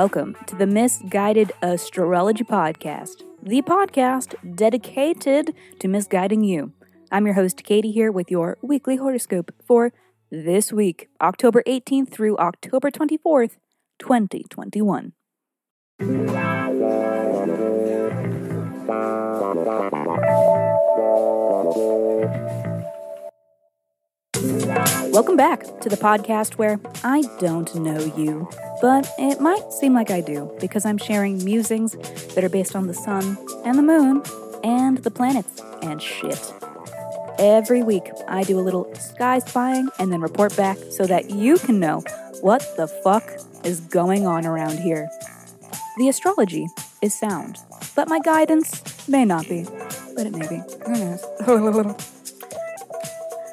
welcome 0.00 0.34
to 0.46 0.56
the 0.56 0.66
Misguided 0.66 1.52
Astrology 1.60 2.42
Podcast, 2.42 3.22
the 3.42 3.60
podcast 3.60 4.34
dedicated 4.56 5.54
to 5.78 5.88
misguiding 5.88 6.42
you. 6.42 6.72
I'm 7.12 7.26
your 7.26 7.34
host, 7.34 7.64
Katie, 7.64 7.92
here 7.92 8.10
with 8.10 8.30
your 8.30 8.56
weekly 8.62 8.96
horoscope 8.96 9.52
for 9.62 9.92
this 10.30 10.72
week, 10.72 11.10
October 11.20 11.62
18th 11.66 12.08
through 12.08 12.38
October 12.38 12.90
24th, 12.90 13.58
2021. 13.98 15.12
Welcome 25.12 25.36
back 25.36 25.60
to 25.80 25.88
the 25.90 25.98
podcast 26.00 26.54
where 26.54 26.80
I 27.04 27.22
don't 27.38 27.74
know 27.74 27.98
you, 28.16 28.48
but 28.80 29.06
it 29.18 29.40
might 29.40 29.72
seem 29.72 29.92
like 29.92 30.10
I 30.10 30.22
do 30.22 30.50
because 30.58 30.86
I'm 30.86 30.96
sharing 30.96 31.44
musings 31.44 31.92
that 32.34 32.44
are 32.44 32.48
based 32.48 32.74
on 32.74 32.86
the 32.86 32.94
sun 32.94 33.36
and 33.66 33.76
the 33.76 33.82
moon 33.82 34.22
and 34.64 34.96
the 34.98 35.10
planets 35.10 35.60
and 35.82 36.00
shit. 36.00 36.54
Every 37.38 37.82
week, 37.82 38.10
I 38.26 38.42
do 38.42 38.58
a 38.58 38.62
little 38.62 38.94
sky 38.94 39.40
spying 39.40 39.90
and 39.98 40.10
then 40.10 40.22
report 40.22 40.56
back 40.56 40.78
so 40.90 41.04
that 41.04 41.28
you 41.28 41.58
can 41.58 41.78
know 41.78 42.02
what 42.40 42.66
the 42.78 42.86
fuck 42.86 43.24
is 43.64 43.80
going 43.80 44.26
on 44.26 44.46
around 44.46 44.78
here. 44.78 45.10
The 45.98 46.08
astrology 46.08 46.68
is 47.02 47.12
sound, 47.18 47.58
but 47.94 48.08
my 48.08 48.20
guidance 48.20 49.06
may 49.08 49.26
not 49.26 49.46
be. 49.46 49.66
But 50.16 50.26
it 50.26 50.32
may 50.32 50.48
be. 50.48 50.62
Who 50.86 51.58
knows? 51.58 52.06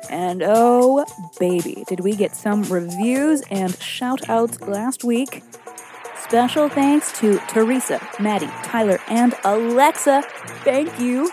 And 0.09 0.43
oh, 0.45 1.05
baby, 1.39 1.83
did 1.87 2.01
we 2.01 2.15
get 2.15 2.35
some 2.35 2.63
reviews 2.63 3.41
and 3.49 3.75
shout 3.81 4.29
outs 4.29 4.61
last 4.61 5.03
week? 5.03 5.43
Special 6.23 6.67
thanks 6.67 7.17
to 7.19 7.37
Teresa, 7.47 8.05
Maddie, 8.19 8.51
Tyler, 8.63 8.99
and 9.07 9.33
Alexa. 9.45 10.23
Thank 10.63 10.99
you. 10.99 11.31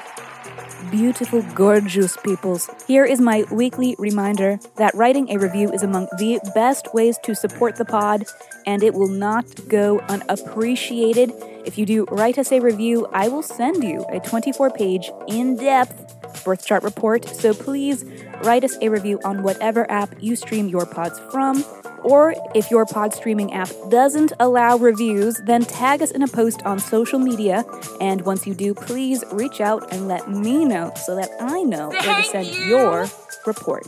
Beautiful, 0.90 1.42
gorgeous 1.54 2.16
peoples. 2.18 2.70
Here 2.86 3.04
is 3.04 3.20
my 3.20 3.44
weekly 3.50 3.96
reminder 3.98 4.60
that 4.76 4.94
writing 4.94 5.30
a 5.30 5.38
review 5.38 5.72
is 5.72 5.82
among 5.82 6.06
the 6.18 6.38
best 6.54 6.94
ways 6.94 7.18
to 7.24 7.34
support 7.34 7.76
the 7.76 7.84
pod, 7.84 8.24
and 8.66 8.82
it 8.82 8.94
will 8.94 9.08
not 9.08 9.46
go 9.68 9.98
unappreciated. 10.00 11.32
If 11.64 11.78
you 11.78 11.86
do 11.86 12.04
write 12.10 12.38
us 12.38 12.52
a 12.52 12.60
review, 12.60 13.06
I 13.12 13.28
will 13.28 13.42
send 13.42 13.82
you 13.82 14.04
a 14.10 14.20
24 14.20 14.70
page, 14.70 15.10
in 15.26 15.56
depth 15.56 16.23
birth 16.44 16.64
chart 16.64 16.82
report. 16.82 17.26
So 17.28 17.54
please 17.54 18.04
write 18.42 18.64
us 18.64 18.76
a 18.80 18.88
review 18.88 19.18
on 19.24 19.42
whatever 19.42 19.90
app 19.90 20.14
you 20.20 20.36
stream 20.36 20.68
your 20.68 20.86
pods 20.86 21.18
from. 21.30 21.64
Or 22.04 22.34
if 22.54 22.70
your 22.70 22.84
pod 22.84 23.14
streaming 23.14 23.54
app 23.54 23.70
doesn't 23.88 24.34
allow 24.38 24.76
reviews, 24.76 25.40
then 25.46 25.64
tag 25.64 26.02
us 26.02 26.10
in 26.10 26.22
a 26.22 26.28
post 26.28 26.62
on 26.64 26.78
social 26.78 27.18
media. 27.18 27.64
And 28.00 28.20
once 28.26 28.46
you 28.46 28.54
do, 28.54 28.74
please 28.74 29.24
reach 29.32 29.62
out 29.62 29.90
and 29.92 30.06
let 30.06 30.30
me 30.30 30.66
know 30.66 30.92
so 31.06 31.16
that 31.16 31.30
I 31.40 31.62
know 31.62 31.88
where 31.88 32.02
to 32.02 32.22
send 32.22 32.54
your 32.68 33.06
report. 33.46 33.84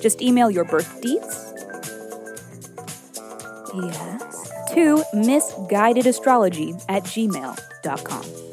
Just 0.00 0.20
email 0.20 0.50
your 0.50 0.64
birth 0.64 1.00
deets. 1.00 1.46
Yes. 3.72 4.50
To 4.74 5.04
misguidedastrology 5.14 6.84
at 6.88 7.04
gmail.com. 7.04 8.49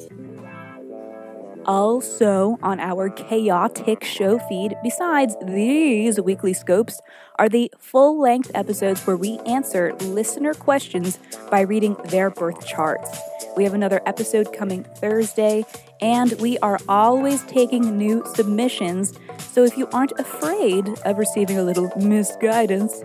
Also, 1.67 2.57
on 2.63 2.79
our 2.79 3.09
chaotic 3.09 4.01
show 4.01 4.39
feed, 4.47 4.77
besides 4.83 5.35
these 5.41 6.17
weekly 6.21 6.53
scopes, 6.53 7.01
are 7.37 7.49
the 7.49 7.69
full 7.77 8.21
length 8.21 8.49
episodes 8.55 9.05
where 9.05 9.17
we 9.17 9.37
answer 9.39 9.93
listener 9.95 10.53
questions 10.53 11.19
by 11.51 11.59
reading 11.59 11.97
their 12.05 12.29
birth 12.29 12.65
charts. 12.65 13.19
We 13.57 13.65
have 13.65 13.73
another 13.73 13.99
episode 14.05 14.53
coming 14.53 14.85
Thursday, 14.85 15.65
and 15.99 16.31
we 16.39 16.57
are 16.59 16.79
always 16.87 17.43
taking 17.43 17.97
new 17.97 18.23
submissions. 18.33 19.13
So 19.51 19.65
if 19.65 19.77
you 19.77 19.87
aren't 19.87 20.13
afraid 20.17 20.87
of 21.03 21.17
receiving 21.17 21.57
a 21.57 21.63
little 21.63 21.91
misguidance, 21.97 23.03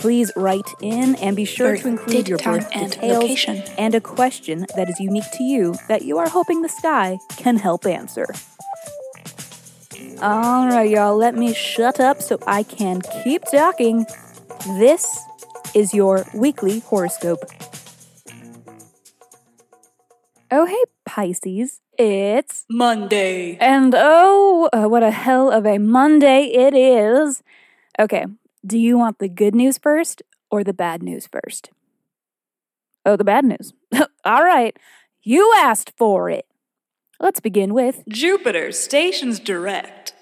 please 0.00 0.32
write 0.34 0.68
in 0.80 1.14
and 1.16 1.36
be 1.36 1.44
sure 1.44 1.72
Birth 1.72 1.82
to 1.82 1.88
include 1.88 2.16
date, 2.24 2.28
your 2.28 2.38
time, 2.38 2.60
birth 2.60 2.68
and 2.72 2.92
details 2.92 3.22
location. 3.22 3.62
and 3.78 3.94
a 3.94 4.00
question 4.00 4.66
that 4.76 4.88
is 4.88 4.98
unique 4.98 5.30
to 5.34 5.44
you 5.44 5.74
that 5.88 6.02
you 6.02 6.16
are 6.18 6.28
hoping 6.28 6.62
the 6.62 6.68
sky 6.68 7.18
can 7.36 7.56
help 7.56 7.84
answer. 7.86 8.26
All 10.22 10.68
right, 10.68 10.88
y'all, 10.90 11.16
let 11.16 11.34
me 11.34 11.52
shut 11.54 12.00
up 12.00 12.20
so 12.22 12.38
I 12.46 12.62
can 12.62 13.02
keep 13.22 13.42
talking. 13.44 14.06
This 14.78 15.18
is 15.74 15.92
your 15.94 16.24
weekly 16.34 16.80
horoscope. 16.80 17.40
Oh, 20.50 20.66
hey, 20.66 20.82
Pisces. 21.04 21.80
It's 21.98 22.64
Monday. 22.70 23.56
and 23.58 23.94
oh, 23.96 24.68
uh, 24.72 24.86
what 24.88 25.02
a 25.02 25.10
hell 25.10 25.50
of 25.50 25.66
a 25.66 25.78
Monday 25.78 26.44
it 26.46 26.74
is. 26.74 27.42
Okay, 27.98 28.24
do 28.64 28.78
you 28.78 28.98
want 28.98 29.18
the 29.18 29.28
good 29.28 29.54
news 29.54 29.78
first 29.78 30.22
or 30.50 30.64
the 30.64 30.72
bad 30.72 31.02
news 31.02 31.28
first? 31.30 31.70
Oh, 33.04 33.16
the 33.16 33.24
bad 33.24 33.44
news. 33.44 33.72
All 34.24 34.44
right, 34.44 34.76
you 35.22 35.52
asked 35.56 35.92
for 35.96 36.28
it. 36.28 36.46
Let's 37.18 37.40
begin 37.40 37.74
with 37.74 38.02
Jupiter 38.08 38.72
stations 38.72 39.38
direct. 39.38 40.14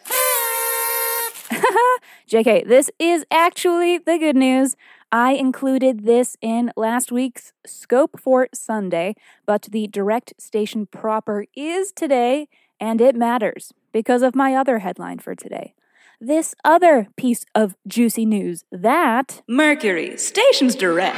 JK, 2.29 2.67
this 2.67 2.91
is 2.99 3.25
actually 3.31 3.99
the 3.99 4.19
good 4.19 4.37
news. 4.37 4.77
I 5.11 5.33
included 5.33 6.05
this 6.05 6.37
in 6.43 6.71
last 6.77 7.11
week's 7.11 7.53
scope 7.67 8.21
for 8.21 8.49
Sunday, 8.53 9.15
but 9.47 9.63
the 9.71 9.87
direct 9.87 10.35
station 10.39 10.87
proper 10.87 11.47
is 11.57 11.93
today, 11.93 12.49
and 12.79 13.01
it 13.01 13.17
matters 13.17 13.73
because 13.93 14.23
of 14.23 14.35
my 14.35 14.55
other 14.55 14.81
headline 14.81 15.19
for 15.19 15.35
today. 15.35 15.75
This 16.21 16.53
other 16.65 17.07
piece 17.17 17.45
of 17.55 17.77
juicy 17.87 18.27
news 18.27 18.65
that 18.73 19.43
Mercury 19.49 20.17
stations 20.17 20.75
direct. 20.75 21.17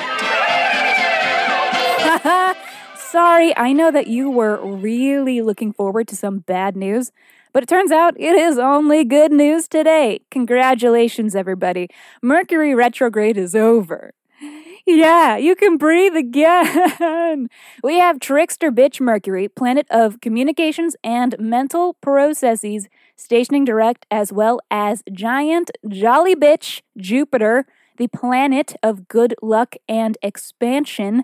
Sorry, 2.99 3.57
I 3.57 3.73
know 3.73 3.91
that 3.91 4.09
you 4.09 4.31
were 4.31 4.61
really 4.63 5.41
looking 5.41 5.73
forward 5.73 6.07
to 6.09 6.17
some 6.17 6.41
bad 6.41 6.77
news, 6.77 7.13
but 7.55 7.63
it 7.63 7.69
turns 7.69 7.91
out 7.91 8.15
it 8.21 8.37
is 8.37 8.59
only 8.59 9.05
good 9.05 9.33
news 9.33 9.69
today. 9.69 10.21
Congratulations, 10.31 11.35
everybody. 11.35 11.89
Mercury 12.23 12.75
retrograde 12.75 13.39
is 13.39 13.57
over. 13.57 14.13
Yeah, 14.87 15.37
you 15.37 15.57
can 15.57 15.77
breathe 15.77 16.17
again. 16.17 17.49
We 17.83 17.99
have 17.99 18.21
Trickster 18.21 18.71
Bitch 18.71 19.01
Mercury, 19.01 19.49
planet 19.49 19.87
of 19.91 20.21
communications 20.21 20.95
and 21.03 21.37
mental 21.39 21.95
processes, 22.03 22.89
stationing 23.21 23.65
direct, 23.65 24.07
as 24.11 24.33
well 24.33 24.61
as 24.71 25.03
giant 25.13 25.71
Jolly 25.87 26.35
Bitch 26.35 26.81
Jupiter, 26.97 27.67
the 27.99 28.09
planet 28.09 28.75
of 28.83 29.09
good 29.09 29.35
luck 29.43 29.77
and 29.89 30.17
expansion. 30.23 31.23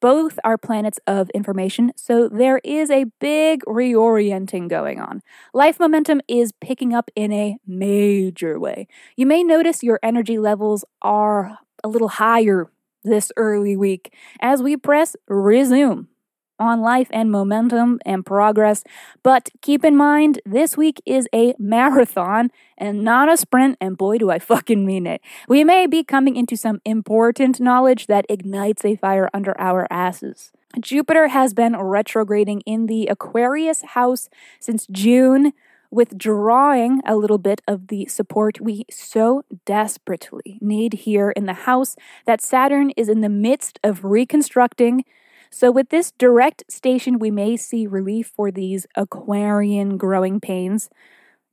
Both 0.00 0.38
are 0.44 0.56
planets 0.56 1.00
of 1.08 1.28
information, 1.30 1.92
so 1.96 2.28
there 2.28 2.60
is 2.62 2.88
a 2.88 3.06
big 3.18 3.64
reorienting 3.64 4.68
going 4.68 5.00
on. 5.00 5.22
Life 5.52 5.80
momentum 5.80 6.20
is 6.28 6.52
picking 6.52 6.94
up 6.94 7.10
in 7.16 7.32
a 7.32 7.56
major 7.66 8.60
way. 8.60 8.86
You 9.16 9.26
may 9.26 9.42
notice 9.42 9.82
your 9.82 9.98
energy 10.02 10.38
levels 10.38 10.84
are 11.02 11.58
a 11.82 11.88
little 11.88 12.08
higher 12.08 12.70
this 13.02 13.32
early 13.36 13.76
week 13.76 14.12
as 14.40 14.62
we 14.62 14.76
press 14.76 15.16
resume 15.28 16.08
on 16.58 16.80
life 16.80 17.08
and 17.10 17.30
momentum 17.30 18.00
and 18.04 18.24
progress. 18.24 18.84
But 19.22 19.50
keep 19.62 19.84
in 19.84 19.96
mind, 19.96 20.40
this 20.44 20.76
week 20.76 21.00
is 21.06 21.28
a 21.34 21.54
marathon 21.58 22.50
and 22.76 23.02
not 23.02 23.30
a 23.30 23.36
sprint, 23.36 23.76
and 23.80 23.96
boy, 23.96 24.18
do 24.18 24.30
I 24.30 24.38
fucking 24.38 24.84
mean 24.84 25.06
it. 25.06 25.20
We 25.48 25.64
may 25.64 25.86
be 25.86 26.04
coming 26.04 26.36
into 26.36 26.56
some 26.56 26.80
important 26.84 27.60
knowledge 27.60 28.06
that 28.06 28.26
ignites 28.28 28.84
a 28.84 28.96
fire 28.96 29.28
under 29.32 29.58
our 29.60 29.86
asses. 29.90 30.52
Jupiter 30.80 31.28
has 31.28 31.54
been 31.54 31.74
retrograding 31.74 32.60
in 32.66 32.86
the 32.86 33.06
Aquarius 33.06 33.82
house 33.82 34.28
since 34.60 34.86
June, 34.90 35.52
withdrawing 35.90 37.00
a 37.06 37.16
little 37.16 37.38
bit 37.38 37.62
of 37.66 37.88
the 37.88 38.06
support 38.06 38.60
we 38.60 38.84
so 38.90 39.42
desperately 39.64 40.58
need 40.60 40.92
here 40.92 41.30
in 41.30 41.46
the 41.46 41.54
house 41.54 41.96
that 42.26 42.42
Saturn 42.42 42.90
is 42.90 43.08
in 43.08 43.22
the 43.22 43.28
midst 43.28 43.78
of 43.82 44.04
reconstructing. 44.04 45.04
So, 45.50 45.70
with 45.70 45.88
this 45.88 46.12
direct 46.12 46.64
station, 46.70 47.18
we 47.18 47.30
may 47.30 47.56
see 47.56 47.86
relief 47.86 48.32
for 48.34 48.50
these 48.50 48.86
Aquarian 48.94 49.96
growing 49.96 50.40
pains. 50.40 50.90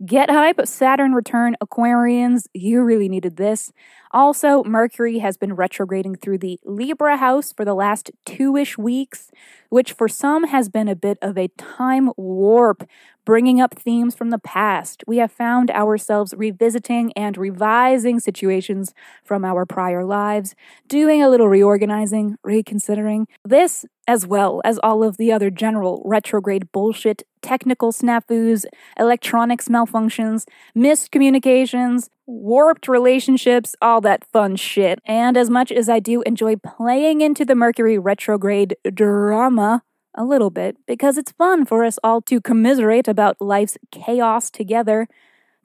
Get 0.04 0.30
hype, 0.30 0.60
Saturn 0.66 1.14
return, 1.14 1.56
Aquarians. 1.64 2.48
You 2.54 2.84
really 2.84 3.08
needed 3.08 3.38
this. 3.38 3.72
Also, 4.12 4.62
Mercury 4.66 5.20
has 5.20 5.38
been 5.38 5.54
retrograding 5.56 6.16
through 6.16 6.40
the 6.40 6.60
Libra 6.66 7.16
house 7.16 7.54
for 7.54 7.64
the 7.64 7.74
last 7.74 8.12
two 8.26 8.58
ish 8.58 8.78
weeks, 8.78 9.32
which 9.70 9.94
for 9.94 10.10
some 10.10 10.48
has 10.48 10.68
been 10.68 10.90
a 10.90 10.98
bit 10.98 11.18
of 11.22 11.38
a 11.38 11.48
time 11.58 12.12
warp, 12.18 12.84
bringing 13.24 13.62
up 13.62 13.78
themes 13.78 14.16
from 14.16 14.32
the 14.32 14.38
past. 14.40 15.02
We 15.08 15.18
have 15.18 15.32
found 15.32 15.72
ourselves 15.72 16.34
revisiting 16.36 17.14
and 17.14 17.38
revising 17.38 18.20
situations 18.20 18.94
from 19.24 19.46
our 19.46 19.66
prior 19.66 20.04
lives, 20.04 20.56
doing 20.90 21.24
a 21.24 21.30
little 21.30 21.48
reorganizing, 21.48 22.36
reconsidering. 22.44 23.28
This, 23.46 23.86
as 24.08 24.28
well 24.28 24.62
as 24.66 24.78
all 24.84 25.04
of 25.04 25.16
the 25.16 25.32
other 25.32 25.50
general 25.50 26.02
retrograde 26.06 26.72
bullshit, 26.74 27.24
technical 27.46 27.92
snafus, 27.92 28.66
electronics 28.98 29.68
malfunctions, 29.68 30.46
miscommunications, 30.76 32.10
warped 32.26 32.88
relationships, 32.88 33.76
all 33.84 34.02
that 34.02 34.26
fun 34.26 34.56
shit. 34.56 35.00
And 35.06 35.38
as 35.38 35.48
much 35.50 35.72
as 35.72 35.88
I 35.88 36.00
do 36.00 36.24
enjoy 36.24 36.56
playing 36.56 37.22
into 37.22 37.46
the 37.46 37.54
Mercury 37.54 38.00
retrograde 38.00 38.76
drama, 38.92 39.84
a 40.16 40.24
little 40.24 40.50
bit, 40.50 40.78
because 40.88 41.18
it's 41.18 41.34
fun 41.34 41.66
for 41.66 41.84
us 41.84 42.00
all 42.04 42.22
to 42.22 42.42
commiserate 42.42 43.08
about 43.08 43.40
life's 43.40 43.78
chaos 43.92 44.50
together, 44.50 45.08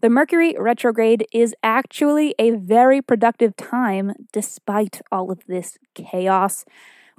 the 0.03 0.11
Mercury 0.11 0.55
retrograde 0.59 1.27
is 1.33 1.55
actually 1.63 2.35
a 2.39 2.51
very 2.53 3.01
productive 3.01 3.57
time 3.57 4.13
despite 4.33 5.01
all 5.11 5.31
of 5.31 5.41
this 5.47 5.79
chaos. 5.95 6.65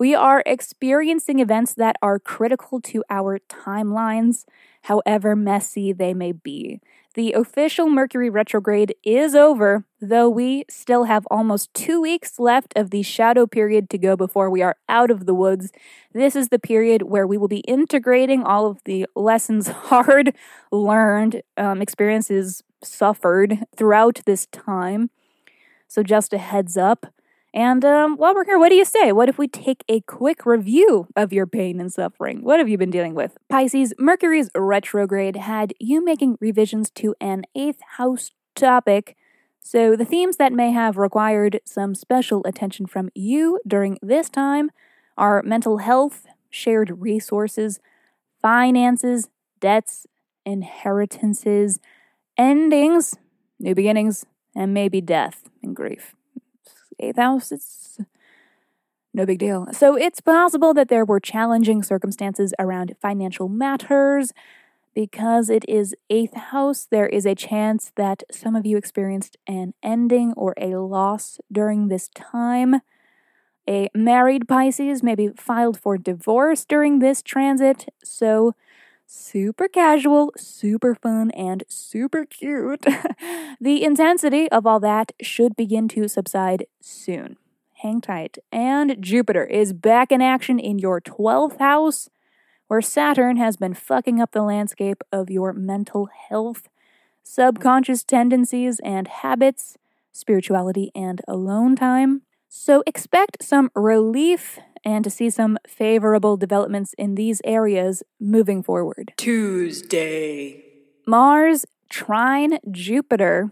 We 0.02 0.16
are 0.16 0.42
experiencing 0.48 1.38
events 1.38 1.76
that 1.76 1.96
are 2.02 2.18
critical 2.18 2.82
to 2.82 3.04
our 3.08 3.38
timelines, 3.38 4.46
however 4.86 5.36
messy 5.36 5.94
they 5.94 6.16
may 6.16 6.32
be. 6.32 6.82
The 7.14 7.34
official 7.34 7.88
Mercury 7.88 8.28
retrograde 8.28 8.96
is 9.04 9.36
over, 9.36 9.86
though 10.02 10.28
we 10.28 10.66
still 10.68 11.04
have 11.04 11.28
almost 11.30 11.72
two 11.76 12.02
weeks 12.02 12.40
left 12.40 12.74
of 12.76 12.90
the 12.90 13.04
shadow 13.04 13.46
period 13.46 13.92
to 13.92 14.00
go 14.00 14.16
before 14.16 14.50
we 14.50 14.64
are 14.64 14.76
out 14.90 15.12
of 15.12 15.28
the 15.28 15.36
woods. 15.36 15.72
This 16.14 16.36
is 16.36 16.50
the 16.50 16.58
period 16.58 17.04
where 17.04 17.28
we 17.28 17.38
will 17.38 17.48
be 17.48 17.60
integrating 17.68 18.42
all 18.42 18.66
of 18.66 18.84
the 18.86 19.06
lessons 19.16 19.68
hard 19.92 20.34
learned, 20.72 21.44
um, 21.58 21.80
experiences 21.80 22.64
suffered 22.84 23.60
throughout 23.78 24.22
this 24.26 24.48
time. 24.48 25.12
So, 25.88 26.02
just 26.02 26.34
a 26.34 26.40
heads 26.40 26.76
up. 26.76 27.14
And 27.54 27.84
um, 27.84 28.16
while 28.16 28.34
we're 28.34 28.46
here, 28.46 28.58
what 28.58 28.70
do 28.70 28.76
you 28.76 28.86
say? 28.86 29.12
What 29.12 29.28
if 29.28 29.38
we 29.38 29.48
take 29.48 29.84
a 29.90 30.00
quick 30.02 30.46
review 30.46 31.08
of 31.18 31.34
your 31.34 31.46
pain 31.46 31.82
and 31.82 31.92
suffering? 31.92 32.44
What 32.44 32.60
have 32.60 32.70
you 32.70 32.78
been 32.78 32.92
dealing 32.92 33.14
with? 33.14 33.38
Pisces, 33.50 33.94
Mercury's 34.00 34.50
retrograde 34.56 35.36
had 35.36 35.74
you 35.78 36.04
making 36.04 36.38
revisions 36.40 36.90
to 36.92 37.14
an 37.20 37.44
eighth 37.54 37.82
house 37.98 38.32
topic. 38.56 39.18
So, 39.60 39.96
the 39.96 40.06
themes 40.06 40.38
that 40.38 40.54
may 40.54 40.72
have 40.72 40.98
required 40.98 41.60
some 41.66 41.94
special 41.94 42.42
attention 42.46 42.88
from 42.88 43.10
you 43.14 43.60
during 43.68 44.00
this 44.02 44.30
time 44.30 44.72
are 45.18 45.44
mental 45.44 45.80
health, 45.80 46.26
shared 46.50 47.02
resources, 47.02 47.80
finances, 48.42 49.30
debts, 49.60 50.08
inheritances, 50.46 51.80
endings, 52.38 53.16
new 53.60 53.76
beginnings, 53.76 54.26
and 54.56 54.74
maybe 54.74 55.00
death 55.00 55.50
and 55.62 55.76
grief 55.76 56.16
house, 57.18 57.52
it's 57.52 58.00
no 59.14 59.26
big 59.26 59.40
deal. 59.40 59.68
So 59.74 59.96
it's 59.96 60.22
possible 60.22 60.74
that 60.74 60.88
there 60.88 61.06
were 61.06 61.20
challenging 61.20 61.84
circumstances 61.84 62.54
around 62.60 62.96
financial 63.02 63.50
matters. 63.50 64.34
Because 64.94 65.50
it 65.50 65.64
is 65.70 65.96
eighth 66.10 66.36
house, 66.36 66.86
there 66.92 67.08
is 67.08 67.26
a 67.26 67.34
chance 67.34 67.94
that 67.96 68.24
some 68.30 68.58
of 68.58 68.66
you 68.66 68.76
experienced 68.76 69.38
an 69.48 69.74
ending 69.82 70.34
or 70.36 70.54
a 70.58 70.76
loss 70.76 71.40
during 71.50 71.88
this 71.88 72.10
time. 72.10 72.82
A 73.70 73.88
married 73.96 74.50
Pisces 74.50 75.02
maybe 75.02 75.30
filed 75.38 75.80
for 75.80 75.98
divorce 75.98 76.66
during 76.66 77.00
this 77.00 77.22
transit, 77.22 77.88
so 78.04 78.54
super 79.12 79.68
casual, 79.68 80.32
super 80.38 80.96
fun, 80.96 81.32
and 81.32 81.64
super 81.68 82.26
cute. 82.26 82.86
the 83.62 83.84
intensity 83.84 84.50
of 84.52 84.66
all 84.66 84.80
that 84.80 85.12
should 85.22 85.56
begin 85.56 85.90
to 85.90 86.08
subside 86.08 86.66
soon. 86.80 87.36
Hang 87.82 88.00
tight. 88.00 88.38
And 88.52 88.96
Jupiter 89.02 89.44
is 89.44 89.74
back 89.74 90.14
in 90.14 90.22
action 90.22 90.60
in 90.60 90.80
your 90.80 91.02
12th 91.02 91.60
house, 91.60 92.10
where 92.68 92.82
Saturn 92.82 93.36
has 93.36 93.58
been 93.58 93.74
fucking 93.74 94.22
up 94.22 94.32
the 94.32 94.44
landscape 94.44 95.04
of 95.12 95.30
your 95.30 95.52
mental 95.52 96.08
health, 96.30 96.70
subconscious 97.22 98.06
tendencies 98.06 98.80
and 98.82 99.10
habits, 99.10 99.78
spirituality, 100.14 100.90
and 100.96 101.20
alone 101.28 101.76
time. 101.76 102.22
So 102.48 102.82
expect 102.88 103.44
some 103.44 103.72
relief 103.76 104.58
and 104.84 105.04
to 105.04 105.10
see 105.10 105.30
some 105.30 105.58
favorable 105.68 106.38
developments 106.38 106.94
in 106.98 107.16
these 107.16 107.42
areas 107.44 108.04
moving 108.20 108.64
forward. 108.64 109.14
Tuesday. 109.18 110.64
Mars 111.06 111.66
trine 111.90 112.58
Jupiter. 112.70 113.52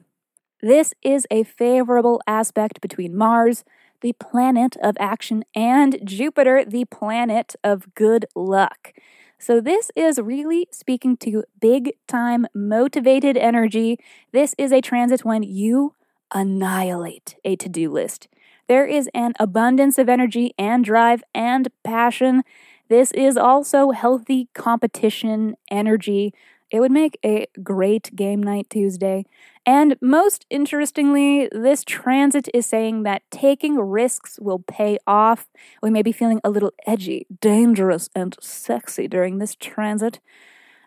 This 0.62 0.94
is 1.02 1.28
a 1.30 1.44
favorable 1.44 2.22
aspect 2.28 2.82
between 2.82 3.16
Mars, 3.16 3.64
the 4.02 4.14
planet 4.14 4.76
of 4.82 4.96
action, 5.00 5.44
and 5.56 6.00
Jupiter, 6.04 6.64
the 6.66 6.86
planet 6.86 7.56
of 7.64 7.94
good 7.96 8.26
luck. 8.36 8.94
So, 9.38 9.62
this 9.62 9.90
is 9.96 10.20
really 10.20 10.68
speaking 10.70 11.16
to 11.18 11.46
big 11.62 11.94
time 12.08 12.46
motivated 12.54 13.38
energy. 13.38 13.98
This 14.34 14.54
is 14.58 14.74
a 14.74 14.82
transit 14.82 15.24
when 15.24 15.44
you 15.44 15.96
annihilate 16.34 17.36
a 17.46 17.56
to 17.56 17.70
do 17.70 17.90
list. 17.90 18.28
There 18.70 18.86
is 18.86 19.10
an 19.16 19.34
abundance 19.40 19.98
of 19.98 20.08
energy 20.08 20.54
and 20.60 20.86
drive 20.86 21.24
and 21.34 21.70
passion. 21.84 22.44
This 22.88 23.12
is 23.14 23.36
also 23.36 23.90
healthy 23.90 24.48
competition 24.54 25.56
energy. 25.72 26.36
It 26.70 26.80
would 26.80 26.92
make 26.92 27.18
a 27.26 27.48
great 27.64 28.16
game 28.16 28.44
night 28.44 28.68
Tuesday. 28.70 29.26
And 29.66 29.98
most 30.04 30.46
interestingly, 30.52 31.50
this 31.52 31.84
transit 31.84 32.48
is 32.54 32.68
saying 32.68 33.02
that 33.04 33.24
taking 33.32 33.80
risks 33.80 34.38
will 34.40 34.60
pay 34.60 35.00
off. 35.08 35.48
We 35.82 35.90
may 35.90 36.04
be 36.04 36.12
feeling 36.12 36.40
a 36.44 36.52
little 36.52 36.72
edgy, 36.86 37.26
dangerous, 37.42 38.08
and 38.14 38.38
sexy 38.40 39.08
during 39.08 39.40
this 39.40 39.56
transit. 39.56 40.20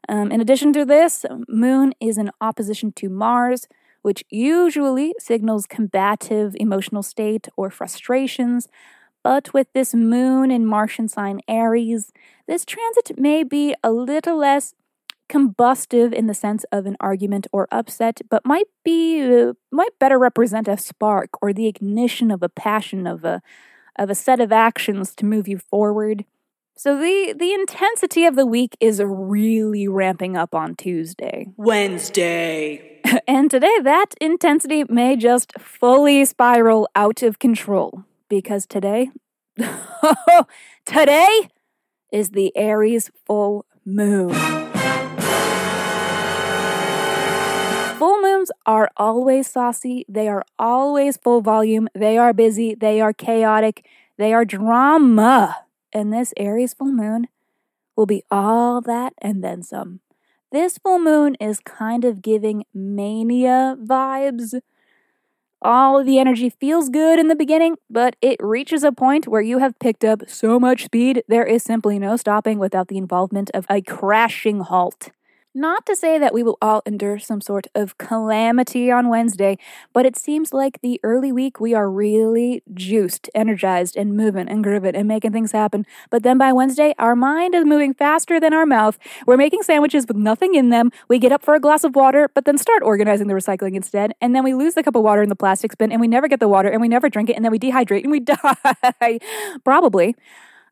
Um, 0.09 0.31
in 0.31 0.41
addition 0.41 0.73
to 0.75 0.85
this, 0.85 1.27
Moon 1.49 1.95
is 2.01 2.17
in 2.17 2.31
opposition 2.41 2.93
to 2.93 3.09
Mars, 3.09 3.67
which 4.03 4.25
usually 4.31 5.15
signals 5.19 5.67
combative 5.67 6.55
emotional 6.57 7.03
state 7.03 7.49
or 7.57 7.71
frustrations. 7.71 8.69
But 9.23 9.55
with 9.55 9.69
this 9.73 9.95
moon 9.95 10.51
in 10.51 10.67
Martian 10.67 11.09
sign 11.09 11.41
Aries, 11.49 12.13
this 12.47 12.65
transit 12.65 13.19
may 13.19 13.45
be 13.45 13.75
a 13.83 13.93
little 13.93 14.37
less 14.39 14.75
combustive 15.29 16.13
in 16.13 16.27
the 16.27 16.35
sense 16.35 16.65
of 16.73 16.87
an 16.87 16.97
argument 17.01 17.47
or 17.53 17.69
upset, 17.73 18.21
but 18.29 18.45
might 18.45 18.69
be 18.85 19.23
uh, 19.23 19.55
might 19.71 19.99
better 19.99 20.19
represent 20.19 20.69
a 20.69 20.77
spark 20.77 21.31
or 21.41 21.53
the 21.53 21.67
ignition 21.67 22.31
of 22.31 22.43
a 22.43 22.49
passion 22.49 23.07
of 23.07 23.25
a 23.25 23.41
of 23.99 24.11
a 24.11 24.15
set 24.15 24.41
of 24.41 24.53
actions 24.53 25.15
to 25.17 25.27
move 25.27 25.49
you 25.49 25.59
forward. 25.59 26.25
So 26.83 26.99
the 26.99 27.33
the 27.39 27.53
intensity 27.53 28.25
of 28.25 28.35
the 28.35 28.45
week 28.45 28.77
is 28.81 29.01
really 29.01 29.87
ramping 29.87 30.37
up 30.37 30.53
on 30.53 30.75
Tuesday. 30.75 31.47
Wednesday. 31.57 33.01
and 33.29 33.49
today, 33.49 33.79
that 33.85 34.17
intensity 34.21 34.83
may 34.89 35.15
just 35.15 35.53
fully 35.61 36.25
spiral 36.25 36.89
out 36.97 37.23
of 37.23 37.39
control 37.39 38.03
because 38.29 38.67
today, 38.67 39.11
today 40.85 41.51
is 42.13 42.31
the 42.31 42.51
Aries 42.57 43.13
full 43.25 43.65
moon. 43.85 44.35
Full 47.97 48.23
moons 48.23 48.51
are 48.67 48.91
always 48.97 49.47
saucy, 49.47 50.05
they 50.09 50.27
are 50.27 50.43
always 50.59 51.17
full 51.17 51.43
volume, 51.43 51.89
they 51.95 52.19
are 52.19 52.33
busy, 52.33 52.75
they 52.75 53.01
are 53.01 53.13
chaotic, 53.13 53.87
they 54.19 54.33
are 54.33 54.45
drama. 54.45 55.59
And 55.93 56.13
this 56.13 56.33
Aries 56.37 56.75
full 56.75 56.93
moon 56.93 57.29
will 57.97 58.07
be 58.07 58.25
all 58.31 58.81
that 58.83 59.13
and 59.19 59.43
then 59.43 59.63
some. 59.63 60.01
This 60.51 60.79
full 60.79 60.99
moon 60.99 61.35
is 61.37 61.61
kind 61.61 62.05
of 62.05 62.23
giving 62.23 62.65
mania 62.75 63.77
vibes. 63.83 64.61
All 65.63 66.03
the 66.03 66.19
energy 66.19 66.51
feels 66.51 66.89
good 66.89 67.19
in 67.19 67.29
the 67.29 67.37
beginning, 67.37 67.77
but 67.89 68.17
it 68.21 68.37
reaches 68.43 68.83
a 68.83 68.93
point 68.93 69.29
where 69.29 69.41
you 69.41 69.59
have 69.59 69.79
picked 69.79 70.05
up 70.05 70.29
so 70.29 70.59
much 70.59 70.85
speed, 70.85 71.23
there 71.29 71.47
is 71.47 71.63
simply 71.63 71.99
no 71.99 72.17
stopping 72.17 72.59
without 72.59 72.89
the 72.89 72.99
involvement 72.99 73.51
of 73.55 73.65
a 73.71 73.81
crashing 73.81 74.61
halt. 74.61 75.11
Not 75.55 75.85
to 75.85 75.95
say 75.95 76.19
that 76.19 76.33
we 76.33 76.43
will 76.43 76.57
all 76.63 76.81
endure 76.87 77.19
some 77.19 77.43
sort 77.43 77.67
of 77.75 77.99
calamity 77.99 78.91
on 78.91 79.11
Wednesday, 79.11 79.59
but 79.93 80.07
it 80.07 80.17
seems 80.17 80.55
like 80.55 80.81
the 80.81 80.99
early 81.03 81.31
week 81.31 81.61
we 81.61 81.75
are 81.75 81.91
really 81.91 82.63
juiced, 82.73 83.29
energized, 83.35 83.95
and 83.95 84.17
moving 84.17 84.49
and 84.49 84.65
grooving 84.65 84.97
and 84.97 85.07
making 85.07 85.33
things 85.33 85.53
happen. 85.53 85.85
But 86.09 86.23
then 86.23 86.39
by 86.39 86.55
Wednesday, 86.55 86.95
our 86.99 87.15
mind 87.15 87.55
is 87.55 87.67
moving 87.67 87.93
faster 87.93 88.41
than 88.41 88.55
our 88.55 88.65
mouth. 88.65 88.99
We're 89.27 89.37
making 89.37 89.63
sandwiches 89.63 90.07
with 90.09 90.17
nothing 90.17 90.55
in 90.55 90.71
them. 90.71 90.91
We 91.09 91.19
get 91.19 91.33
up 91.33 91.45
for 91.45 91.55
a 91.55 91.61
glass 91.61 91.85
of 91.85 91.95
water, 91.95 92.31
but 92.35 92.47
then 92.47 92.57
start 92.57 92.83
organizing 92.83 93.27
the 93.27 93.35
recycling 93.35 93.77
instead. 93.77 94.15
And 94.23 94.35
then 94.35 94.45
we 94.45 94.55
lose 94.55 94.73
the 94.73 94.83
cup 94.83 94.97
of 94.97 95.03
water 95.03 95.21
in 95.21 95.29
the 95.29 95.37
plastic 95.37 95.77
bin 95.77 95.93
and 95.93 96.01
we 96.01 96.09
never 96.09 96.29
get 96.29 96.41
the 96.41 96.49
water 96.49 96.71
and 96.71 96.81
we 96.81 96.89
never 96.89 97.11
drink 97.11 97.29
it 97.29 97.37
and 97.37 97.45
then 97.45 97.53
we 97.53 97.59
dehydrate 97.59 98.05
and 98.05 98.11
we 98.11 98.21
die. 99.01 99.19
Probably. 99.65 100.17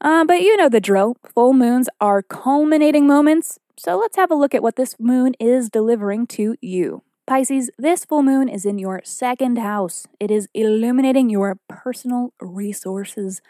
Uh, 0.00 0.24
but 0.24 0.40
you 0.40 0.56
know 0.56 0.70
the 0.70 0.80
drill. 0.80 1.18
Full 1.34 1.52
moons 1.52 1.90
are 2.00 2.22
culminating 2.22 3.06
moments 3.06 3.58
so 3.82 3.96
let's 3.98 4.16
have 4.16 4.30
a 4.30 4.34
look 4.34 4.54
at 4.54 4.62
what 4.62 4.76
this 4.76 4.94
moon 5.00 5.32
is 5.40 5.70
delivering 5.70 6.26
to 6.26 6.54
you. 6.60 7.02
Pisces, 7.26 7.70
this 7.78 8.04
full 8.04 8.22
moon 8.22 8.46
is 8.46 8.66
in 8.66 8.78
your 8.78 9.00
second 9.04 9.56
house. 9.56 10.06
It 10.20 10.30
is 10.30 10.48
illuminating 10.52 11.30
your 11.30 11.58
personal 11.66 12.34
resources, 12.42 13.40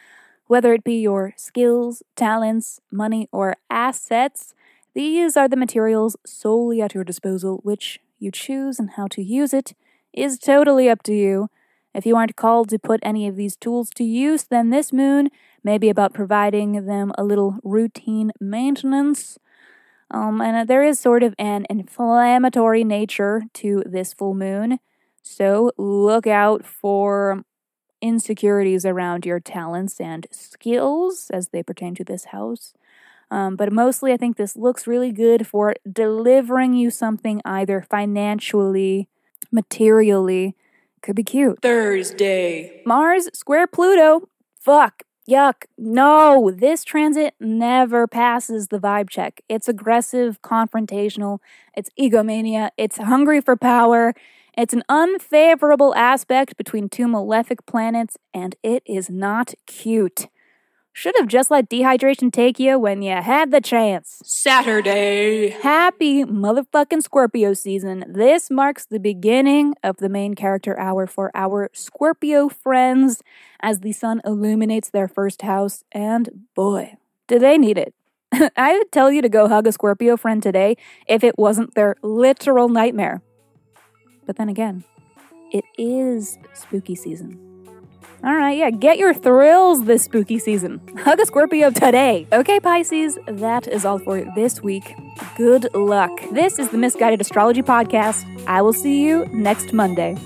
whether 0.47 0.73
it 0.73 0.85
be 0.85 1.01
your 1.01 1.35
skills, 1.37 2.05
talents, 2.15 2.81
money, 2.93 3.29
or 3.33 3.57
assets. 3.71 4.55
These 4.95 5.37
are 5.37 5.49
the 5.49 5.57
materials 5.57 6.17
solely 6.25 6.81
at 6.81 6.95
your 6.95 7.03
disposal, 7.03 7.59
which 7.65 7.99
you 8.21 8.31
choose 8.31 8.79
and 8.79 8.91
how 8.91 9.09
to 9.09 9.23
use 9.25 9.53
it 9.53 9.73
is 10.13 10.39
totally 10.39 10.89
up 10.89 11.03
to 11.03 11.13
you. 11.13 11.49
If 11.93 12.07
you 12.07 12.15
aren't 12.15 12.37
called 12.37 12.69
to 12.69 12.79
put 12.79 13.01
any 13.03 13.27
of 13.27 13.35
these 13.35 13.57
tools 13.57 13.91
to 13.97 14.05
use, 14.05 14.45
then 14.45 14.71
this 14.71 14.93
moon 14.93 15.31
may 15.65 15.77
be 15.77 15.89
about 15.89 16.15
providing 16.15 16.87
them 16.87 17.11
a 17.19 17.25
little 17.25 17.59
routine 17.65 18.31
maintenance 18.41 19.41
um, 20.11 20.41
and 20.41 20.57
uh, 20.57 20.65
there 20.65 20.83
is 20.83 20.99
sort 20.99 21.23
of 21.23 21.35
an 21.39 21.67
inflammatory 21.71 22.85
nature 22.85 23.43
to 23.55 23.83
this 23.87 24.13
full 24.13 24.35
moon. 24.35 24.79
So 25.23 25.71
look 25.77 26.27
out 26.27 26.65
for 26.65 27.45
insecurities 28.01 28.87
around 28.87 29.27
your 29.27 29.41
talents 29.41 30.01
and 30.01 30.27
skills 30.31 31.31
as 31.33 31.49
they 31.49 31.63
pertain 31.63 31.95
to 31.97 32.05
this 32.05 32.27
house. 32.27 32.73
Um, 33.31 33.55
but 33.55 33.73
mostly, 33.73 34.13
I 34.13 34.17
think 34.17 34.37
this 34.37 34.57
looks 34.57 34.87
really 34.87 35.13
good 35.13 35.47
for 35.47 35.75
delivering 35.91 36.75
you 36.75 36.91
something 36.91 37.41
either 37.45 37.81
financially, 37.89 39.09
materially. 39.53 40.57
Could 41.03 41.17
be 41.17 41.23
cute. 41.23 41.63
Thursday. 41.63 42.83
Mars 42.85 43.29
square 43.33 43.67
Pluto. 43.67 44.29
Fuck. 44.59 45.05
Yuck. 45.31 45.67
No, 45.79 46.51
this 46.51 46.83
transit 46.83 47.35
never 47.39 48.07
passes 48.09 48.69
the 48.69 48.81
vibe 48.81 49.11
check. 49.11 49.41
It's 49.49 49.69
aggressive, 49.69 50.43
confrontational, 50.43 51.39
it's 51.77 51.91
egomania, 51.99 52.71
it's 52.77 52.97
hungry 52.99 53.41
for 53.41 53.57
power. 53.57 54.15
It's 54.59 54.75
an 54.75 54.83
unfavorable 54.89 55.95
aspect 55.95 56.57
between 56.57 56.89
two 56.89 57.07
malefic 57.07 57.65
planets, 57.67 58.17
and 58.35 58.57
it 58.65 58.83
is 58.87 59.09
not 59.09 59.55
cute. 59.67 60.27
Should 60.93 61.15
have 61.19 61.29
just 61.29 61.51
let 61.51 61.71
dehydration 61.71 62.33
take 62.33 62.59
you 62.59 62.79
when 62.79 63.01
you 63.01 63.15
had 63.15 63.53
the 63.53 63.61
chance. 63.61 64.21
Saturday. 64.25 65.51
Happy 65.51 66.25
motherfucking 66.25 67.03
Scorpio 67.03 67.55
season. 67.55 68.05
This 68.09 68.51
marks 68.51 68.87
the 68.87 68.99
beginning 68.99 69.75
of 69.85 69.99
the 69.99 70.09
main 70.09 70.35
character 70.35 70.79
hour 70.79 71.07
for 71.07 71.31
our 71.35 71.71
Scorpio 71.73 72.49
friends 72.49 73.23
as 73.61 73.81
the 73.81 73.93
sun 73.93 74.21
illuminates 74.25 74.91
their 74.91 75.09
first 75.09 75.43
house, 75.43 75.85
and 75.93 76.47
boy, 76.55 76.97
do 77.29 77.39
they 77.39 77.57
need 77.57 77.79
it. 77.79 77.95
I 78.57 78.77
would 78.77 78.93
tell 78.93 79.13
you 79.13 79.23
to 79.23 79.29
go 79.29 79.49
hug 79.49 79.67
a 79.67 79.73
Scorpio 79.73 80.17
friend 80.17 80.43
today 80.43 80.77
if 81.07 81.23
it 81.23 81.39
wasn't 81.39 81.75
their 81.75 81.97
literal 82.03 82.69
nightmare. 82.69 83.23
But 84.27 84.37
then 84.37 84.49
again, 84.49 84.85
it 85.53 85.65
is 85.79 86.39
spooky 86.53 86.95
season. 86.95 87.50
All 88.23 88.37
right, 88.37 88.57
yeah, 88.57 88.71
get 88.71 88.99
your 88.99 89.15
thrills 89.15 89.85
this 89.85 90.05
spooky 90.05 90.39
season. 90.39 90.81
Hug 90.99 91.21
a 91.21 91.27
Scorpio 91.27 91.71
today. 91.71 92.27
Okay, 92.31 92.61
Pisces, 92.61 93.19
that 93.27 93.67
is 93.67 93.87
all 93.87 93.99
for 93.99 94.23
this 94.35 94.63
week. 94.63 94.95
Good 95.37 95.75
luck. 95.75 96.11
This 96.33 96.59
is 96.59 96.69
the 96.69 96.77
Misguided 96.77 97.23
Astrology 97.23 97.63
Podcast. 97.63 98.27
I 98.47 98.61
will 98.61 98.75
see 98.75 99.03
you 99.03 99.25
next 99.33 99.73
Monday. 99.73 100.17